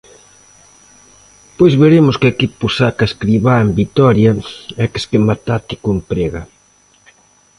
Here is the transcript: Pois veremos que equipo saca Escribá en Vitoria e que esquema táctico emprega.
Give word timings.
Pois 1.57 1.73
veremos 1.81 2.15
que 2.21 2.27
equipo 2.35 2.65
saca 2.77 3.09
Escribá 3.09 3.55
en 3.65 3.69
Vitoria 3.79 4.31
e 4.81 4.83
que 4.91 4.99
esquema 5.01 5.35
táctico 5.47 5.87
emprega. 5.97 6.43